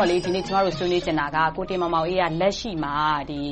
[0.00, 2.94] တော့ ဒီနေ့ ကျမတို့ ဆွေးနွေးချင်တာက ကိုတင်မောင်မောင်အေးက လက်ရှိမှာ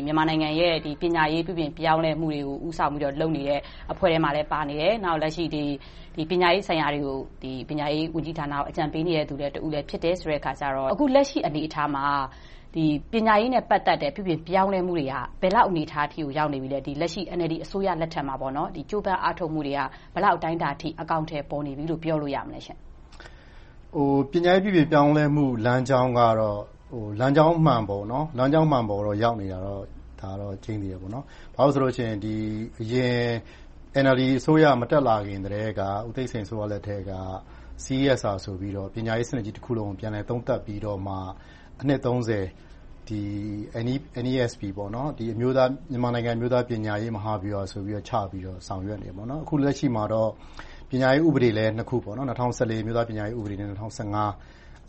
[0.05, 3.61] မြန်မာနိုင်ငံရဲ့ ပညာရေး ပြုပြင်ပြောင်းလဲမှုတွေကို ဦးဆောင်ပြီးတော့ လုပ်နေတဲ့
[3.93, 5.45] အဖွဲ့ထဲမှာလည်း ပါနေတယ်။နောက် လက်ရှိ
[6.31, 7.19] ပညာရေးဆိုင်ရာတွေကို
[7.69, 12.07] ပညာရေးဝန်ကြီးဌာနကို အကြံပေးနေတဲ့သူလည်းတဦးလည်းဖြစ်တယ်ဆိုတဲ့အခါကြတော့ အခုလက်ရှိ အနေအထားမှာ
[13.13, 19.81] ပညာရေးနဲ့ ပတ်သက်တဲ့ ပြုပြင်ပြောင်းလဲမှုတွေက ဘယ်လောက် အနေအထားအထိကို ရောက်နေပြီလဲ။လက်ရှိ NLD အစိုးရလက်ထက်မှာ ကြိုးပမ်းအားထုတ်မှုတွေက
[20.15, 22.81] ဘယ်လောက် အတိုင်းအတာအထိ အကောင်အထည် ပေါ်နေပြီလို့ ပြောလို့ရမလဲရှင့်။
[24.33, 26.61] ပညာရေးပြုပြင်ပြောင်းလဲမှုလမ်းကြောင်းကတော့
[27.21, 29.85] လမ်းကြောင်းမှန်ပေါ်ကိုရောက်နေတာတော့
[30.65, 32.21] ကျိန်းသေတယ်။ဘာဖြစ်လို့လဲဆိုတော့
[32.83, 33.17] အရင်
[34.05, 37.13] NLD အစိုးရမတက်လာခင်ကတည်းကဦးသိန်းစိန်အစိုးရလက်ထက်က
[37.85, 41.15] CSR ဆိုပြီးတော့ပညာရေးစနစ်ကြီးတခုလုံးကိုပြန်လည်သုံးသပ်ပြီးတော့မှ
[41.81, 42.01] အနှစ်
[44.25, 50.31] NESP မြန်မာနိုင်ငံအမျိုးသားပညာရေးမဟာဗျူဟာဆိုပြီးချပြီးတော့ဆောင်ရွက်နေတယ်။အခုလက်ရှိမှာတော့
[50.91, 54.27] ပညာရေးဥပဒေလည်းနှစ်ခု-၂၀၁၄အမျိုးသားပညာရေးဥပဒေနဲ့၂၀၁၅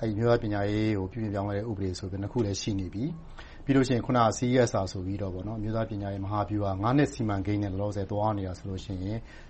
[0.04, 3.04] အမျိုးသားပညာရေးကိုပြုပြင်ပြောင်းလဲတဲ့ဥပဒေဆိုပြီးနှစ်ခုရှိနေပြီ။
[3.66, 8.98] ပြီးတော့အခုန CSR ဆိုပြီးတော့အမျိုးသားပညာရေးမဟာဗျူဟာနှစ်စီမံကိန်းနဲ့လောလောဆယ်သွားနေတာဆိုရင်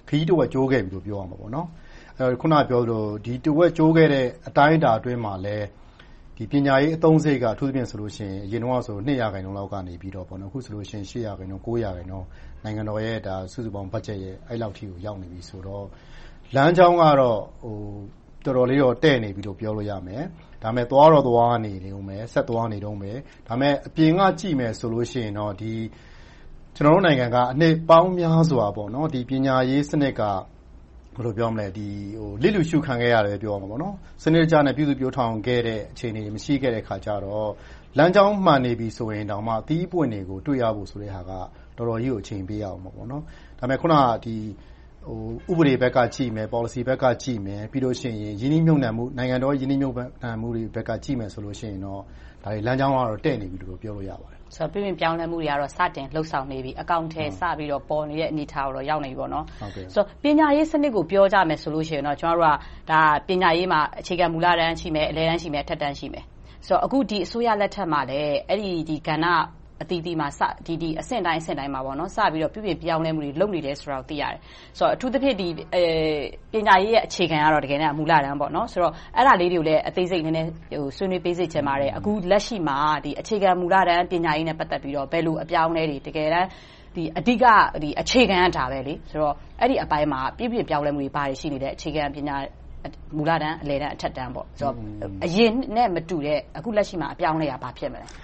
[0.08, 1.40] ခရီးတဝက်ကျိုးခဲ့ပြီလို့ပြောရမယ်။
[2.34, 5.58] အခုနပြောသလိုဒီတဝက်ကျိုးခဲ့တဲ့အတိုင်းအတာအတွင်းမှာလဲ
[6.52, 10.00] ပညာရေးအသုံးစရိတ်ကအထူးသဖြင့်ဆိုရင်အရင်တုန်းကဆိုရင်ရာခိုင်နှုန်းလောက်ကနေအ
[10.54, 12.28] ခုဆိုရင်ရာခိုင်နှုန်းရာခိုင်နှုန်း
[12.64, 13.18] နိုင်ငံတော်ရဲ့
[13.52, 15.86] စုစုပေါင်းဘတ်ဂျက်ရဲ့အဲဒီလောက်အထိရောက်နေပြီဆိုတော့
[16.56, 17.40] လမ်းကြောင်းကတော့
[18.46, 20.24] တော်တော်လေးတော့တည့်နေပြီလို့ပြောလို့ရမယ်။
[20.64, 23.12] ဒါပေမဲ့သွားတော့သွားနေအုံးမယ်။ဆက်သွားနေတုန်းပဲ။
[23.48, 28.78] ဒါပေမဲ့အပြင်ကကြည့်မယ်ဆိုရင်တော့ကျနော်တို့နိုင်ငံကနှစ်ပေါင်းများစွာပ
[29.46, 30.22] ညာရေးစနစ်က
[31.24, 37.50] လစ်လျူရှုခံခဲ့ရတယ်လို့ပြောရမယ်။စနစ်တကျနဲ့ပြုစုပျိုထောင်ခဲ့တဲ့အခြေအနေတွေမရှိခဲ့တဲ့အခါကြတော့
[37.98, 40.94] လမ်းကြောင်းမှန်နေပြီဆိုရင်တောင်မှအသီးအပွင့်တွေကိုတွေ့ရဖို့က
[41.78, 43.06] တော်တော်ကြီးကိုအချိန်ပေးရအုံးမယ်။ဒါ
[43.60, 43.96] ပေမဲ့အခုန
[45.52, 47.96] ဥပဒေဘက်ကကြည့်မယ်။ပေါ်လစီဘက်ကကြည့်မယ်။ပြီးတော့
[49.18, 52.02] နိုင်ငံတော်ရင်းနှီးမြုပ်နံှမှုတွေဘက်က ကြည့်မယ်ဆိုရင်တော့
[52.66, 54.40] လမ်းကြောင်းကတော့ တည့်နေပြီလို့ ပြောလို့ရပါတယ်။
[54.74, 59.30] ပြုပြင်ပြောင်းလဲမှုတွေကတော့ စတင်လုပ်ဆောင်နေပြီ။အကောင်အထည် စပြီးတော့ ပေါ်နေတဲ့ အနေအထားကိုရောက်နေပြီပေါ့။
[60.24, 62.56] ပညာရေးစနစ်ကို ပြောကြမယ်ဆိုရင်တော့ ကျမတို့
[62.92, 62.94] က
[63.28, 66.26] ပညာရေးမှာ အခြေခံမူလတန်း ရှိမယ်။အလယ်တန်း၊အထက်တန်း ရှိမယ်။
[66.86, 68.56] အခု ဒီအစိုးရလက်ထက်မှာလဲအဲ
[68.90, 69.26] ဒီကဏ္ဍ
[69.82, 70.28] အသီးသီးမှာ
[71.02, 71.82] အဆင့်တိုင်းအဆင့်တိုင်းမှာ
[72.16, 74.40] စပြီးတော့ ပြုပြင်ပြောင်းလဲမှုတွေ လုပ်နေတယ်ဆိုတာကို သိရတယ်။
[74.94, 75.36] အထူးသဖြင့်
[76.54, 78.34] ပညာရေးရဲ့ အခြေခံကတော့ မူလတန်း။
[79.18, 80.50] အဲဒါလေးတွေကိုလည်း အသေးစိတ်နည်းနည်း
[80.98, 82.78] ဆွေးနွေးပေးစေချင်ပါတယ်။အခုလက်ရှိမှာ
[83.22, 86.48] အခြေခံမူလတန်း ပညာရေးနဲ့ ပတ်သက်ပြီးတော့ ဘယ်လိုအပြောင်းအလဲတွေ တကယ်တမ်း
[87.20, 87.46] အဓိက
[88.02, 88.94] အခြေခံက ဒါပဲလေ။
[89.62, 92.36] အဲဒီအပိုင်းမှာ ပြုပြင်ပြောင်းလဲမှုတွေ ဘာတွေရှိနေလဲ။အခြေခံပညာ
[93.18, 94.30] မူလတန်း၊အလယ်တန်း၊အထက်တန်း-
[95.26, 98.08] အရင်နဲ့မတူတဲ့ အခုလက်ရှိမှာ အပြောင်းအလဲက ဘာဖြစ်မလဲ။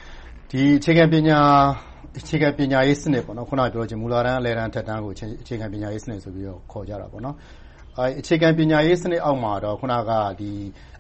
[0.47, 5.17] အခြေခံပညာရေးစနစ်-အခုနပြောတဲ့မူလတန်း၊အလယ်တန်း၊အထက်တန်းကိုအ
[5.47, 7.09] ခြေခံပညာရေးစနစ်ဆိုပြီးခေါ်ကြတယ်။
[8.19, 10.11] အခြေခံပညာရေးစနစ်အောက်မှာတော့အခုနက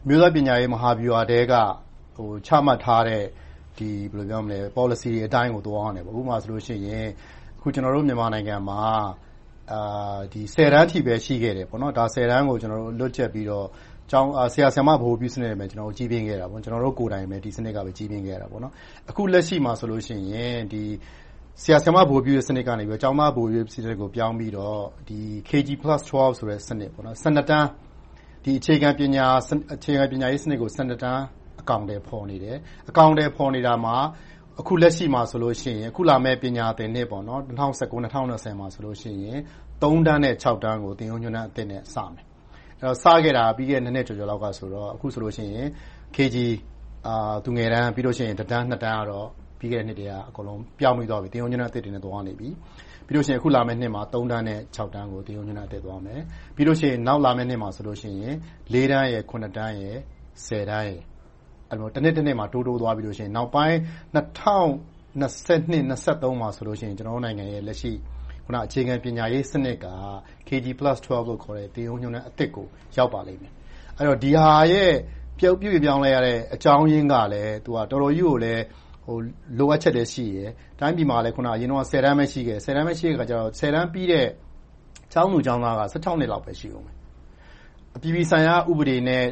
[0.05, 1.53] အမျိုးသားပညာရေးမဟာဗျူဟာထဲက
[2.47, 3.23] ချမှတ်ထားတဲ့
[4.75, 7.07] ပေါ်လစီတွေအတိုင်းကိုသွားနေတယ်။ဥပမာဆိုရင်
[7.57, 8.81] အခုကျနော်တို့မြန်မာနိုင်ငံမှာ
[10.53, 11.65] ဆယ်တန်းအထိပဲရှိခဲ့တယ်။
[12.13, 12.57] ဆယ်တန်းကို
[12.99, 13.67] လွတ်ချက်ပြီးတော့
[14.11, 14.19] ဆရာ၊
[14.73, 18.49] ဆရာမ ဗဟိုပြုစနစ်နဲ့ကြီးပြင်းခဲ့တယ်။ကျနော်တို့ကိုယ်တိုင်ပဲ ဒီစနစ်နဲ့ကြီးပြင်းခဲ့တယ်။
[19.09, 20.09] အခုလက်ရှိမှာဆိုရင် ဆ
[21.71, 24.79] ရာ၊ဆရာမ ဗဟိုပြုတဲ့စနစ်ကနေ ကျောင်းသားဗဟိုပြုစနစ်ကို ပြောင်းပြီးတော့
[25.49, 25.89] KG+12
[26.37, 27.67] ဆိုတဲ့ စနစ် တန်း
[28.45, 29.27] အခြေခံပညာ
[30.31, 30.89] ရေးစနစ်ကို တန်း
[31.61, 32.57] အကောင်အထည် ဖော်နေတယ်။
[32.89, 33.95] အကောင်အထည် ဖော်နေတာမှာ
[34.59, 39.37] အခုလက်ရှိမှာဆိုရင် အခုလာမယ့် ပညာသင်နှစ်၂၀၁၉-၂၀၂၀မှာဆိုရင်
[39.81, 42.25] တန်းနဲ့ တန်းကို သင်ရိုးညွှန်းတမ်းအသစ်နဲ့ စမယ်။
[43.03, 45.67] စခဲ့တာပြီးခဲ့တဲ့ နှစ်ကျော်ကျော်လောက်ကဆိုတော့ အခုဆိုရင်
[46.15, 46.37] KG
[47.45, 48.73] သူငယ်တန်း၊တန်းတန်းက
[49.09, 49.27] တော့
[49.59, 50.39] ပြီးခဲ့တဲ့နှစ်ကတည်းက
[50.79, 52.49] ပြောင်းပြီသွားပြီ။သင်ရိုးညွှန်းတမ်းအသစ်တွေနဲ့ သွားနေပြီ။
[53.07, 54.59] ပြီးတော့ အခုလာမယ့်နှစ်မှာ တန်းနဲ့
[54.93, 56.21] တန်းကို သင်ရိုးညွှန်းတမ်းအသစ်နဲ့သွားမယ်။
[56.55, 56.77] ပြီးတော့
[57.07, 58.37] နောက်လာမယ့်နှစ်မှာဆိုရင် တန်း၊
[58.91, 59.07] တန်း၊
[59.57, 59.73] တန်း၊
[61.93, 63.77] တန်းတနှစ်တနှစ်မှာ တိုးတိုးသွားပြီးတော့ နောက်ပိုင်း
[64.15, 64.23] ၂၀
[65.21, 65.25] ၂၂-၂
[66.31, 67.93] ၃မှာဆိုရင် ကျနော်တို့နိုင်ငံရဲ့ လက်ရှိ
[68.65, 69.87] အခြေခံပညာရေးစနစ်က
[70.47, 72.67] KG+12 လို့ခေါ်တဲ့ သင်ရိုးညွှန်းတမ်းအသစ်ကို
[72.97, 73.53] ရောက်ပါလိမ့်မယ်။
[74.23, 74.93] ဒီဟာရဲ့
[75.39, 80.49] ပြုပြင်ပြောင်းလဲရတဲ့ အကြောင်းရင်းကလဲ တော်တော်ကြီးကိုလိုအပ်ချက်လည်း ရှိတယ်။
[80.79, 84.27] တိုင်းပြည်မှာလည်းအရင်တုန်းကဆယ်တန်းပဲ ရှိခဲ့တယ်။ဆယ် တန်း ပြီးတဲ့
[85.13, 85.81] ကျောင်းသူကျောင်းသားက
[86.19, 86.95] နှစ်လောက်ပဲ ရှိအုံးမယ်။
[87.97, 89.23] အပြည်ပြည်ဆိုင်ရာ ဥပဒေနဲ့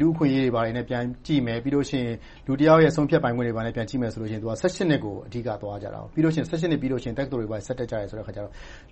[0.00, 1.86] လူ့အခွင့်အရေးတွေနဲ့ ပြန်ကြည့်မယ်။ပြီးတော့
[2.46, 8.42] လူတယောက်ရဲ့ ဆုံးဖြတ်ပိုင်ခွင့်တွေကို ပြန်ကြည့်မယ်ဆိုရင် နှစ်ကို အဓိကသွားကြတယ်။ပြီးတော့ နှစ်ပြီးတော့တက္ကသိုလ်တွေ ဆက်တက်ကြတယ်ဆိုတော့ ဒီဟာ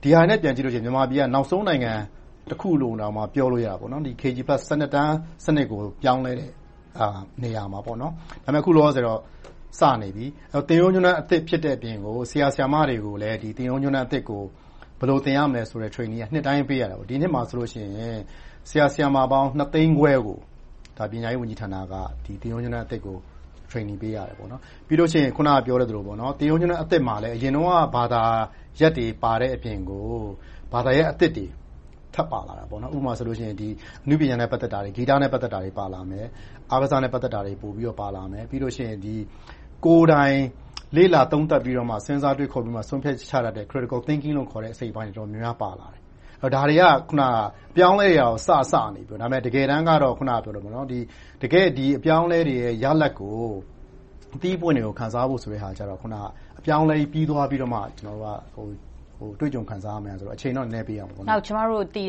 [0.03, 1.93] တွေနဲ့ ပြန်ကြည့်ရင် မြန်မာပြည်က နောက်ဆုံးနိုင်ငံ
[2.51, 6.51] တခုလို့တောင် ပြောလို့ရတယ်။ KG+ တန်းစနစ်ကို ပြောင်းလဲတဲ့
[7.43, 7.93] နေရာမှာ။ဒါ
[8.45, 9.21] ပေမဲ့ အခုလောလောဆယ်တော့
[9.79, 10.27] စနေပြီ။
[10.69, 14.43] သင်ရိုးညွှန်းတမ်းအသစ် ဖြစ်တဲ့အပြင်ကို ဆရာ၊ဆရာမတွေကိုလည်း သင်ရိုးညွှန်းတမ်းအသစ်ကို
[14.99, 17.89] ဘယ်လိုသင်ရမလဲဆိုတဲ့ Training ကနှစ်တိုင်းပေးရတယ်။ဒီနှစ်မှာဆိုရင်
[18.69, 20.39] ဆရာ၊ဆရာမပေါင်းနှစ်သိန်းခွဲကို
[21.13, 21.95] ပညာရေးဝန်ကြီးဌာနက
[22.43, 23.17] သင်ရိုးညွှန်းတမ်းအသစ်ကို
[23.71, 24.37] Training ပေးရတယ်။
[24.87, 28.23] ပြီးတော့အခုနပြောခဲ့သလိုသင်ရိုးညွှန်းတမ်းအသစ်မှာလည်းအရင်တုန်းကဘာသာ
[28.81, 30.07] ရပ်တွေပါတဲ့အပြင်ကို
[30.73, 31.47] ဘာသာရပ်အသစ်တွေ
[32.15, 32.73] ထပ်ပါလာတယ်။ဥပ
[33.07, 33.25] မာအ
[34.09, 36.27] နုပညာနဲ့ပတ်သက်တာတွေ၊ဂီတနဲ့ပတ်သက်တာတွေပါလာမယ်။
[36.71, 38.75] အားကစားနဲ့ပတ်သက်တာတွေပိုပြီးတော့ပါလာမယ်။ပြီးတော့
[39.85, 40.39] ကိုယ်တိုင်
[40.97, 44.37] လေ့လာသုံးသပ်ပြီးတော့စဉ်းစားတွေးခေါ်ပြီးမှ ဆုံးဖြတ်ချတတ်တဲ့ Critical Thinking
[44.75, 46.01] အစိတ်အပိုင်းတွေ တော်တော်များများ ပါလာတယ်။
[46.55, 46.83] ဒါတွေက
[47.71, 49.15] အပြောင်းအလဲတွေက စစနေပြီ။
[49.47, 50.15] တကယ်တမ်းတော့
[51.43, 51.69] တကယ့်
[51.99, 53.37] အပြောင်းအလဲတွေရဲ့ ရလဒ်ကို
[54.35, 55.99] အသီးအပွင့်တွေကို ခံစားဖို့ဆိုတာကြတော့
[56.59, 58.71] အပြောင်းအလဲကြီး ပြီသွားပြီးတော့မှ ကျနော်တို့
[59.39, 62.03] က တွေ့ကြုံခံစားရမယ်ဆိုတော့ အချိန်တော့ နည်းနည်းပေးရမယ်။နောက် ကျမတို့ သိ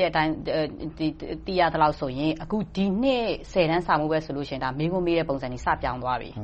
[1.60, 2.32] ရသလောက်ဆိုရင်
[2.76, 6.30] ဒီနှစ် တန်းစာမေးပွဲဆိုရင် မေးခွန်းမေးတဲ့ပုံစံတွေ စပြောင်းသွားပြီ။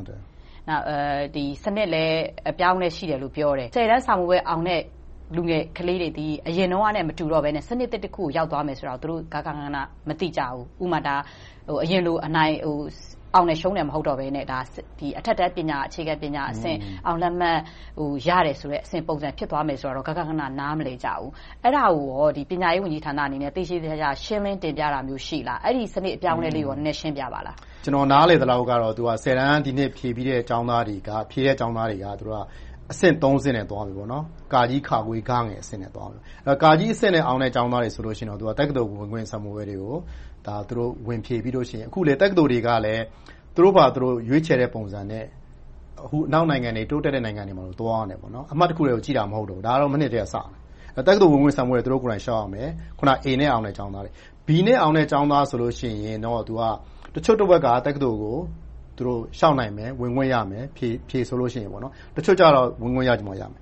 [1.63, 2.19] စနစ်လည်း
[2.49, 4.81] အပြောင်းအလဲ ရှိတယ်လို့ ပြောတယ်။တန်းစာမေးပွဲအောင်တဲ့
[5.35, 9.77] လူငယ်ကလေးတွေသည် အရင်တုန်းကနဲ့ မတူတော့ဘဲနဲ့ စနစ်သစ်တခုကို ရောက်သွားမယ်ဆိုတာကို သူတို့ ဂဃနဏ
[10.07, 11.15] မသိကြဘူး။ဥပမာ
[11.83, 12.85] အရင်လိုအောင်
[13.49, 14.45] တယ်ရှုံးတယ်မဟုတ်တော့ဘဲနဲ့
[15.19, 17.59] အထက်တန်းပညာအခြေခံပညာအဆင့်အောင်လက်မှတ်
[18.27, 21.29] ရတယ်ဆိုတဲ့ပုံစံဖြစ်သွားမယ်ဆိုတာကိုဂဃနဏနားမလည်ကြဘူး။
[21.65, 28.99] အဲဒါကိုပညာရေးဝန်ကြီးဌာနအနေနဲ့သေသေချာချာရှင်းလင်းတင်ပြတာမျိုးရှိလား။အဲဒီစနစ်အပြောင်းအလဲလေးကိုနည်းနည်းရှင်းပြပါလား။ကျနော်နားလည်သလောက်တော့တ
[29.45, 31.09] န်းဒီနှစ်ဖြေပြီးတဲ့ကျောင်းသားတွေက
[32.91, 36.19] အဆင့်ဆင့်နဲ့သွားပြီ။ခ၊ဂအဆင့်နဲ့သွားပြီ။
[36.93, 39.95] အဆင့်နဲ့အောင်တဲ့ကျောင်းသားတွေဆိုရင်တော့တက္ကသိုလ်ဝင်ခွင့်စာမေးပွဲတွေကို
[41.07, 43.03] ဝင်ဖြေပြီးတော့အခုလဲတက္ကသိုလ်တွေကလည်း
[43.55, 45.25] သူတို့ဘာသာသူတို့ရွေးချယ်တဲ့ပုံစံနဲ့
[46.03, 48.19] အနောက်နိုင်ငံတွေ၊တိုးတက်တဲ့နိုင်ငံတွေမှာလိုသွားနေတယ်။
[48.53, 50.45] အမှတ်တခုတည်းကိုကြည့်တာမဟုတ်တော့ဘူး။ဒါကတော့မနှစ်ကတည်းကစတယ်။
[51.07, 54.11] တက္ကသိုလ်ဝင်ခွင့်စာမေးပွဲကိုသူတို့ကိုယ်တိုင်လျှောက်ရမယ်။အခုန A နဲ့အောင်တဲ့ကျောင်းသားတွေ။
[54.47, 56.41] B နဲ့အောင်တဲ့ကျောင်းသားဆိုရင်တော့
[57.15, 58.37] တချို့တဝက်ကတက္ကသိုလ်ကို
[58.97, 60.63] လျှောက်နိုင်မယ်။ဝင်ခွင့်ရမယ်။
[61.09, 61.69] ဖြေဆိုလို့ရှိရင်။
[62.15, 63.61] တချို့ကြတော့ဝင်ခွင့်ရချင်မှရမယ်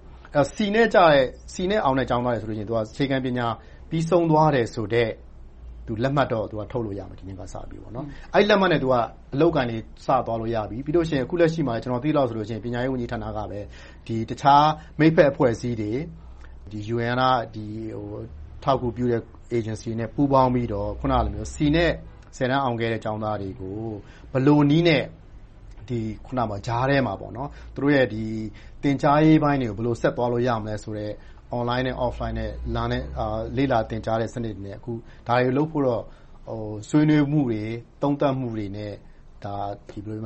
[0.53, 3.47] ။C နဲ့အောင်တဲ့ကျောင်းသားတွေဆိုရင်အခြေခံပညာ
[3.89, 5.09] ပြီးဆုံးသွားတယ်ဆိုတဲ့
[6.03, 8.83] လက်မှတ်တော့ထုတ်လို့ရမယ်။ဒီနှစ်ကစပြီးတော့။အဲဒီလက်မှတ်နဲ့အ
[9.41, 13.39] လုပ်အကိုင်တွေစသွားလို့ရပြီ။ပြီးတော့အခုလက်ရှိမှာကျနော်သိသလောက်ဆိုရင်ပညာရေးဝန်ကြီးဌာနက
[14.29, 14.67] တခြား
[14.99, 15.91] မိတ်ဖက်အဖွဲ့အစည်းတွေ၊
[16.95, 18.27] UN ကအ
[18.63, 19.21] ထောက်အကူပြုတဲ့
[19.57, 21.91] Agency တွေနဲ့ပူးပေါင်းပြီးတော့အခုနလို C နဲ့
[22.37, 23.77] တန်းအောင်ခဲ့တဲ့ကျောင်းသားတွေကို
[24.31, 25.03] ဘယ်လိုနည်းနဲ့
[26.67, 27.27] ကြားထဲမှာသူ
[27.77, 28.07] တို့ရဲ့
[28.83, 31.11] သင်ကြားရေးပိုင်းတွေကိုဘယ်လိုဆက်သွားလို့ရမလဲဆိုတဲ့
[31.57, 32.35] Online နဲ့ Offline
[33.57, 36.03] လေ့လာသင်ကြားတဲ့စနစ်တွေနဲ့ဒါတွေလုပ်ဖို့တော့
[36.89, 37.61] ဆွေးနွေးမှုတွေ၊
[38.01, 38.93] သုံးသပ်မှုတွေနဲ့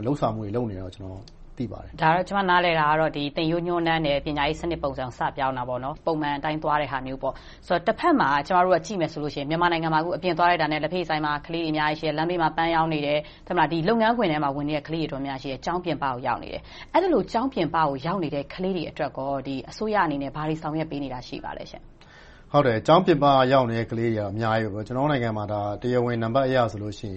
[0.08, 1.20] လုပ်ဆောင်မှုတွေလုပ်နေတယ်လို့ကျနော်
[1.60, 7.20] သိပါတယ်။ဒါကတော့ ကျမ နားလည်တာကတော့ သင်ရိုးညွှန်းတမ်းနဲ့ ပညာရေးစနစ်ပုံစံစပြောင်းတာပေါ့။ပုံမှန်အတိုင်း သွားတဲ့ဟာမျိုး။
[7.88, 13.20] တဘက်မှာ ကျမတို့ကြည့်မယ်ဆိုရင် မြန်မာနိုင်ငံမှာ အပြင်သွားလိုက်တာနဲ့ လက်ဖေးဆိုင်မှာ ကလေးတွေ အများကြီးရှိတယ်။လမ်းဘေးမှာ ပန်းရောင်းနေတယ်။
[13.88, 16.62] လုပ်ငန်းခွင်ထဲမှာ ဝင်နေတဲ့ ကလေးတွေတော်တော်များများ ရှိတယ်။ကျောင်းပြင်ပကို ရောက်နေတယ်။
[16.94, 19.32] အဲဒီလို ကျောင်းပြင်ပကို ရောက်နေတဲ့ ကလေးတွေအတွက်ကော
[19.70, 21.64] အစိုးရအနေနဲ့ ဘာတွေဆောင်ရွက်ပေးနေတာ ရှိပါလဲ။
[22.88, 25.46] ကျောင်းပြင်ပရောက်နေတဲ့ ကလေးတွေကအများကြီး။ကျနော်တို့နိုင်ငံမှာ
[25.82, 27.16] တရားဝင်နံပတ်အရဆိုရင်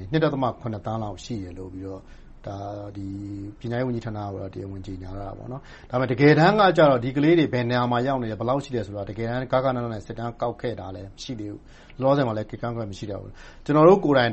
[0.86, 1.70] သန်းလောက် ရှိတယ်လို့
[2.46, 5.56] ပညာရေးဝန်ကြီးဌာနကတရားဝင်ကြေညာထားတယ်။ဒါ
[5.90, 11.60] ပေမဲ့တကယ်တမ်းကြတော့ဒီကလေးတွေဘယ်နေရာမှာရောက်နေတယ်။ဘယ်လောက်ရှိတယ်ဆိုတာကိုတကယ်တမ်းဂဃနဏစစ်တမ်းကောက်ခဲ့တာမရှိသေးဘူး။
[12.00, 12.42] လောလောဆယ်မှာလဲ
[12.90, 13.32] မရှိသေးဘူး။
[13.64, 14.32] ကျနော်တို့ကိုယ်တိုင်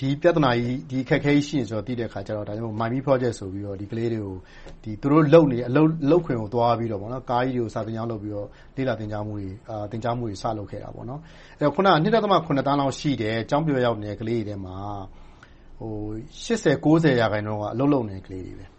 [0.00, 2.46] ဒီပြဿနာကြီး၊ဒီအခက်အခဲကြီးရှိတယ်ဆိုတာကိုသိတဲ့အခါကြတော့
[2.80, 4.34] Mybii Project ဆိုပြီးတော့ဒီကလေးတွေကို
[5.02, 5.72] သူတို့လုပ်နေတဲ့အ
[6.10, 7.00] လုပ်ခွင်ကိုသွားပြီးတော့
[7.30, 9.46] ကားကြီးတွေကိုစာသင်ကျောင်းလုပ်ပြီးတော့လေ့လာသင်ကြားမှုတွေ
[10.42, 14.76] စလုပ်ခဲ့တယ်။အခုနသန်းလောက်ရှိတဲ့ကျောင်းပြင်ပရောက်နေတဲ့ကလေးတွေထဲမှာ
[17.20, 18.66] ရာခိုင်နှုန်းက အလုပ်လုပ်နေတဲ့ ကလေးတွေ။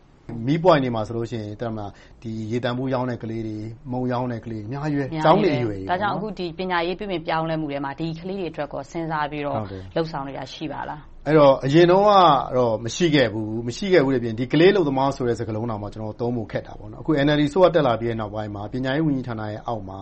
[0.47, 3.57] မီးပွိုင့်တွေမှာဆိုရင် ရေသန့်ဘူးရောင်းတဲ့ ကလေးတွေ၊
[3.91, 6.17] မုန့်ရောင်းတဲ့ ကလေးတွေ အများကြီး။ကျောင်းနေအရွယ်တွေ။ဒါကြောင့်
[6.57, 9.57] ပညာရေး ပြုပြင်ပြောင်းလဲမှုထဲမှာ ဒီကလေးတွေအတွက် စဉ်းစားပြီးတော့
[9.95, 11.01] လုပ်ဆောင်နေတာ ရှိပါလား။
[11.65, 12.11] အရင်တုန်းက
[12.57, 15.81] တော့ မရှိခဲ့ဘူး။မရှိခဲ့ဘူးအပြင် ကလေးအလုပ်သမားဆိုတဲ့ စကားလုံးတောင်
[16.21, 19.99] သုံးဖို့ခက်တာ။အခု NLD အစိုးရ တက်လာပြီးနောက်ပိုင်းမှာ ပညာရေးဝန်ကြီးဌာနအောက်မှာ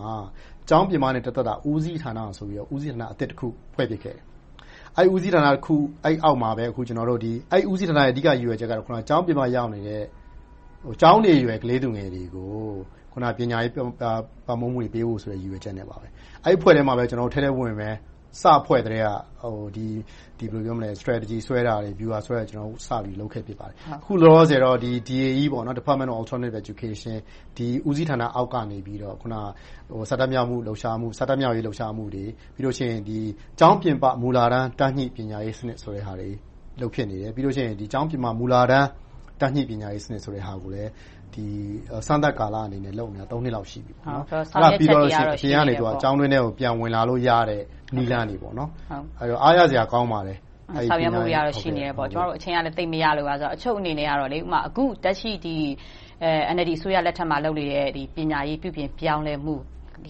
[0.68, 4.24] ကျောင်းပြင်ပနဲ့သက်ဆိုင်တာဦးစီးဌာနဆိုပြီးတော့ဦးစီးဌာနအသစ်တခု ဖွဲ့ဖြစ်ခဲ့တယ်။
[4.98, 6.82] အဲဒီဦးစီးဌာနအောက်မှာပဲအဲဒီ
[7.70, 8.72] ဦးစီးဌာနရဲ့အဓိကရည်ရွယ်ချက်က
[9.08, 10.02] ကျောင်းပြင်ပရောက်နေတဲ့
[11.00, 12.52] ကျောင်းနေအရွယ်ကလေးသူငယ်တွေကို
[13.38, 15.96] ပညာရေးပံ့ပိုးမှုတွေပေးဖို့ဆိုတဲ့ရည်ရွယ်ချက်နဲ့ပါ။
[16.44, 17.96] အဲဒီအဖွဲ့ထဲမှာပဲကျနော်တို့ထဲထဲဝင်ဝင်
[18.40, 19.10] စဖွဲ့ကတည်းက
[21.00, 24.76] Strategy ဆွဲတာတွေ၊ဗျူဟာဆွဲတာတွေ စပြီးလုပ်ခဲ့ဖြစ်ပါတယ်။အခုလောလောဆယ်တော့
[25.08, 25.44] DAE
[25.78, 27.16] Department of Alternative Education
[27.88, 28.78] ဦးစီးဌာနအောက်ကနေ
[30.10, 31.08] စာတတ်မြောက်ရေးလှုပ်ရှားမှု
[32.14, 32.24] တွေ၊
[32.54, 35.98] ပြီးတော့ကျောင်းပြင်ပ မူလတန်းတန်းညှိပညာရေးစနစ်တွေ
[36.80, 38.88] လုပ်ဖြစ်နေတယ်။ပြီးတော့ ကျောင်းပြင်ပ မူလတန်း
[39.40, 40.90] တန်းညှိပညာရေးစနစ်ကိုလည်း
[42.06, 45.20] စမ်းသပ်ကာလအနေနဲ့လုပ်နေတာနှစ်လောက်ရှိပြီ။အဲဒါပြီးတော့အပြင်
[45.56, 47.62] ကနေကျောင်းတွင်းထဲကိုပြန်ဝင်လာလို့ရတဲ့
[47.94, 48.36] နည်းလမ်းတွေ။
[49.42, 50.38] အားရစရာကောင်းပါတယ်။
[50.90, 55.32] ဆောင်ရွက်မှုတွေကတော့ရှိနေတယ်။ကျမတို့အချိန်ကလည်းသိပ်မရလို့ပါ။အချုပ်အနေနဲ့အခုလက်ရှိ
[56.54, 59.54] NLD အစိုးရလက်ထက်မှာလုပ်နေတဲ့ပညာရေးပြုပြင်ပြောင်းလဲမှု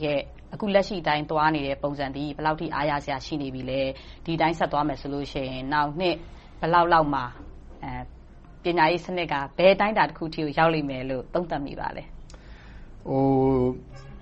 [0.03, 0.21] ရဲ့
[0.55, 3.81] အခုလက်ရှိအတိုင်းသွားနေတဲ့ပုံစံသည်ဘယ်လောက်အထိအားရစရာရှိနေပြီလဲ။
[4.25, 6.17] ဒီအတိုင်းဆက်သွားမယ်ဆိုရင်နောင်နှစ်
[6.61, 7.25] ဘယ်လောက်လောက်မှာ
[8.67, 12.03] ပညာရေးစနစ်ကဘယ်အတိုင်းအတာတစ်ခုအထိကိုရောက်လိမ့်မယ်လို့သုံးသပ်မိပါလဲ။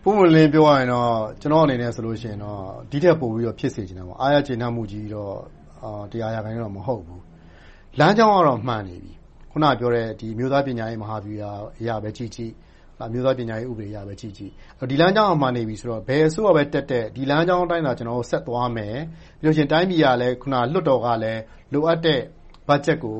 [0.03, 1.11] ပွင့်ပွင့်လင်းလင်းပြောရရင်တော့
[1.41, 2.61] ကျနော့်အနေနဲ့ဆိုရင်တော့
[2.91, 5.35] ဒီထက်ပိုပြီးတော့ဖြစ်စေချင်တယ်။အားရကျေနပ်မှုကြီးတော့
[6.13, 7.21] တရားရာခိုင်နှုန်းတော့မဟုတ်ဘူး။
[7.99, 9.13] လမ်းကြောင်းကတော့မှန်နေပြီ။
[9.49, 12.53] အခုနပြောတဲ့အမျိုးသားပညာရေးမဟာဗျူဟာအရပဲကြည့်ကြည့်။
[13.09, 14.53] အမျိုးသားပညာရေးဥပဒေအရပဲကြည့်ကြည့်။
[14.91, 18.97] ဒီလမ်းကြောင်းကမှန်နေပြီဆိုတော့ဘယ်အစိုးရပဲတက်တက်ဒီလမ်းကြောင်းအတိုင်းသာကျနော်တို့ဆက်သွားမယ်။
[19.41, 20.37] ပြီးတော့တိုင်းပြည်ကလည်း
[20.73, 21.41] လွှတ်တော်ကလည်း
[21.73, 22.21] လိုအပ်တဲ့
[22.69, 23.19] ဘတ်ဂျက်ကို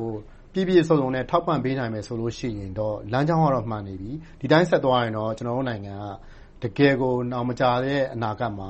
[0.55, 2.15] ပြည့်ပြည့်စုံစုံနဲ့ထောက်ပံ့ပေးနိုင်မယ်ဆို
[2.59, 5.95] ရင်တော့လမ်းကြောင်းကတော့မှန်နေပြီ။ဒီအတိုင်းဆက်သွားရင်တော့ကျနော်တို့နိုင်ငံ
[6.61, 8.69] ကတကယ်ကိုနောင်မကြာတဲ့အနာဂတ်မှာ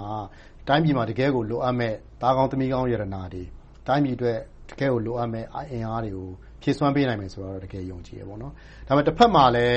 [0.67, 3.43] တိုင်းပြည်မှာတကယ့်ကိုလိုအပ်မယ့်သားကောင်းသမီးကောင်းရတနာတွေ၊
[3.87, 4.37] တိုင်းပြည်အတွက်
[4.69, 6.27] တကယ့်ကိုလိုအပ်မယ့်အင်အားတွေကို
[6.61, 8.35] ဖြည့်စွမ်းပေးနိုင်မယ်ဆိုတာကိုတကယ်ယုံကြည်တယ်။ဒါ
[8.87, 9.67] ပေမဲ့တဘက်မှာလဲ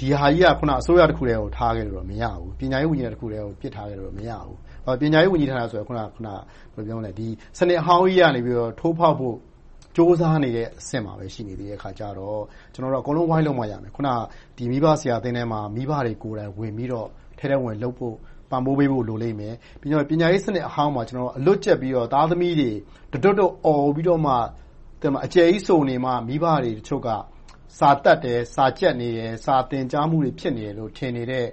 [0.00, 0.46] ဒီဟာကြီးက
[0.80, 4.56] အစိုးရတခုတည်းကိုထားခဲ့လို့တော့မရဘူး။ပညာရေးဝန်ကြီးဌာနတခုတည်းကိုပစ်ထားခဲ့လို့တော့မရဘူး။
[5.00, 8.40] ပညာရေးဝန်ကြီးဌာနဆိုတာစနစ်အဟောင်းကြီးကနေ
[8.80, 9.36] ထိုးဖောက်ဖို့
[9.98, 12.40] ကြိုးစားနေတဲ့အဆင့်မှာပဲရှိနေသေးတဲ့အခါကြတော့
[12.74, 14.08] ကျနော်တို့အကုန်လုံးဝိုင်းလုပ်မှရမယ်။အခုန
[14.72, 18.14] မိဘဆရာအသင်းထဲမှာမိဘတွေကိုယ်တိုင်ဝင်ပြီးတော့ထဲထဲဝင်လုပ်ဖို့
[18.50, 21.02] ပံ့ပိုးပေးဖို့လိုလိမ့်မယ်။ပြီးတော့ပညာရေးစနစ်အဟောင်းမှာ
[21.38, 22.70] အလွတ်ကျက်ပြီးတော့သားသမီးတွေ
[23.12, 24.32] တတွတ်တွတ်အော်ပြီးတော့မှ
[25.26, 27.08] အကျယ်ကြီးဆိုနေမှမိဘတွေတချို့က
[27.78, 31.46] စာတတ်တယ်၊စာကျက်နေတယ်၊စာသင်ကြားမှုတွေဖြစ်နေတယ်လို့ထင်နေတဲ့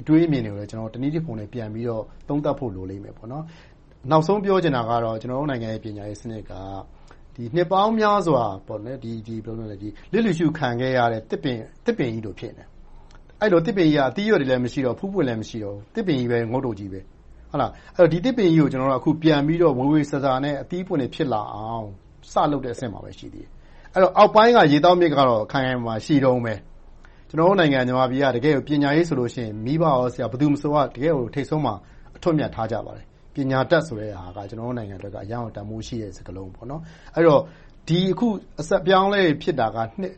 [0.00, 3.14] အတွေးအမြင်တွေကိုတနည်းတဖုံနဲ့ပြန်ပြီးတော့သုံးသပ်ဖို့လိုလိမ့်မယ်။
[4.10, 6.52] နောက်ဆုံးပြောချင်တာကတော့ကျနော်တို့နိုင်ငံရဲ့ပညာရေးစနစ်က
[7.54, 8.44] နှစ်ပေါင်းများစွာ
[8.84, 8.98] လစ်
[10.24, 12.68] လျူရှုခံခဲ့ရတဲ့ သစ်ပင်ကြီးလို ဖြစ်နေတယ်။
[13.40, 17.00] အဲဒီလို သစ်ပင်ကြီးကအသီးအရွက်တွေလည်း မရှိတော့ဘူး။ဖူးပွင့်လည်း မရှိတော့ဘူး။သစ်ပင်ကြီးပဲ ငုတ်တုတ်ကြီးပဲ။
[18.12, 21.86] ဒီသစ်ပင်ကြီးကိုအခုပြန်ပြီးတော့ ဝေဝေဆာဆာနဲ့ အသီးအပွင့်တွေ ဖြစ်လာအောင်
[22.32, 23.50] စလုပ်တဲ့အဆင့်မှာပဲ ရှိသေးတယ်။
[23.94, 26.54] အဲဒီတော့ အောက်ပိုင်းက ရေသောက်မြစ်ကတော့ ခိုင်ခိုင်မာမာ ရှိတုန်းပဲ။
[27.28, 31.74] ကျနော်တို့နိုင်ငံ မြန်မာပြည်ကတကယ့်ကိုပညာရေးဆိုရင် မိဘ၊ဆရာ ဘယ်သူမဆိုတကယ့်ကို ထိပ်ဆုံးမှာ
[32.16, 36.48] အထွဋ်အမြတ်ထားကြပါတယ် ပညာတတ်ဆိုတဲ့ဟာကကျနော်တို့နိုင်ငံအတွက်အရမ်းကိုတန်းဖိုးရှိတဲ့စကားလုံး။
[37.16, 37.42] အဲဒီတော့
[38.12, 38.28] အခု
[38.60, 40.12] အဆက်အပြောင်းအလဲတွေဖြစ်တာကနှစ်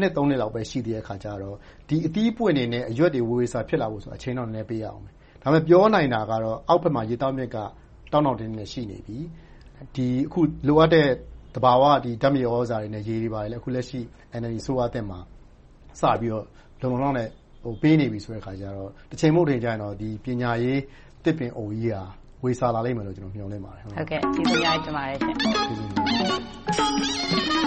[0.00, 1.56] နှစ်လောက်ပဲရှိသေးတဲ့အခါကြတော့
[1.88, 7.56] ဒီအသီးအပွင့်တွေနဲ့အရွက်တွေဝေဝေဆာဆာဖြစ်လာဖို့အချိန်တော့နည်းနည်းပေးရအုံးမယ်။ဒါပေမဲ့ပြောနိုင်တာကတော့အောက်ဘက်မှာရေသောက်မြစ်က
[8.12, 9.18] တောင့်တောင့်တင်းတင်းရှိနေပြီ။
[10.26, 11.08] အခုလိုအပ်တဲ့
[11.54, 12.26] သဘာဝဓါတ်မြေသြ
[12.70, 14.00] ဇာတွေနဲ့ရေတွေလည်းအခုလက်ရှိ
[14.40, 15.18] NLD အစိုးရသစ်မှာ
[16.00, 16.44] စပြီးတော့
[16.82, 17.28] လုံလုံလောက်လောက်နဲ့
[17.82, 19.94] ပေးနေပြီဆိုတဲ့အခါကြတော့တချိန်မဟုတ်တချိန်ကြရင်တော့
[20.24, 20.80] ပညာရေး
[21.24, 21.98] သစ်ပင်အိုကြီးက
[22.44, 25.36] ဝေစာလာလိမ့်မယ်လို့ကျနော်မျှော်လင့်ပါတယ်။ဟုတ်ကဲ့ ကျေးဇူးအများကြီးတင်ပါတယ်ရှင်။